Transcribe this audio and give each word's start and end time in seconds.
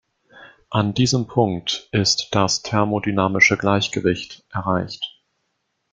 An 0.71 0.95
diesem 0.95 1.27
Punkt 1.27 1.87
ist 1.91 2.29
das 2.31 2.63
thermodynamische 2.63 3.55
Gleichgewicht 3.55 4.43
erreicht. 4.49 5.21